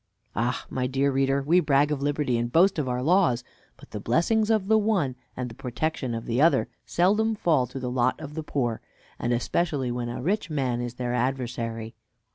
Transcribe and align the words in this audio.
Ah, 0.35 0.65
my 0.67 0.87
dear 0.87 1.11
reader, 1.11 1.43
we 1.43 1.59
brag 1.59 1.91
of 1.91 2.01
liberty, 2.01 2.35
and 2.35 2.51
boast 2.51 2.79
of 2.79 2.89
our 2.89 3.03
laws; 3.03 3.43
but 3.77 3.91
the 3.91 3.99
blessings 3.99 4.49
of 4.49 4.67
the 4.67 4.79
one, 4.79 5.15
and 5.37 5.47
the 5.47 5.53
protection 5.53 6.15
of 6.15 6.25
the 6.25 6.41
other, 6.41 6.67
seldom 6.87 7.35
fall 7.35 7.67
to 7.67 7.79
the 7.79 7.91
lot 7.91 8.19
of 8.19 8.33
the 8.33 8.41
poor; 8.41 8.81
and 9.19 9.31
especially 9.31 9.91
when 9.91 10.09
a 10.09 10.19
rich 10.19 10.49
man 10.49 10.81
is 10.81 10.95
their 10.95 11.13
adversary. 11.13 11.93